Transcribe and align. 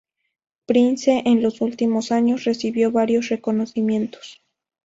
Prince, 0.65 1.21
en 1.27 1.43
los 1.43 1.61
últimos 1.61 2.11
años, 2.11 2.45
recibió 2.45 2.91
varios 2.91 3.29
reconocimientos. 3.29 4.41